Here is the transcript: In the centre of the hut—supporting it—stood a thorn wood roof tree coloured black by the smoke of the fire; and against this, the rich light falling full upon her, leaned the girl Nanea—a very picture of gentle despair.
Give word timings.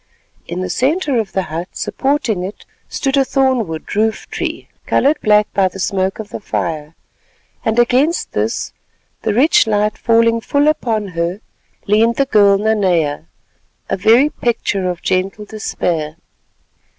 In 0.47 0.61
the 0.61 0.69
centre 0.71 1.19
of 1.19 1.33
the 1.33 1.43
hut—supporting 1.43 2.41
it—stood 2.43 3.17
a 3.17 3.23
thorn 3.23 3.67
wood 3.67 3.95
roof 3.95 4.27
tree 4.31 4.67
coloured 4.87 5.21
black 5.21 5.53
by 5.53 5.67
the 5.67 5.77
smoke 5.77 6.17
of 6.17 6.29
the 6.29 6.39
fire; 6.39 6.95
and 7.63 7.77
against 7.77 8.31
this, 8.31 8.73
the 9.21 9.31
rich 9.35 9.67
light 9.67 9.99
falling 9.99 10.41
full 10.41 10.67
upon 10.67 11.09
her, 11.09 11.39
leaned 11.85 12.15
the 12.15 12.25
girl 12.25 12.57
Nanea—a 12.57 13.95
very 13.97 14.31
picture 14.31 14.89
of 14.89 15.03
gentle 15.03 15.45
despair. 15.45 16.15